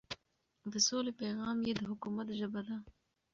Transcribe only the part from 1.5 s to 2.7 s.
يې د حکومت ژبه